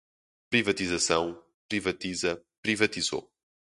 Privatização, 0.49 1.39
privatiza, 1.69 2.43
privatizou 2.63 3.31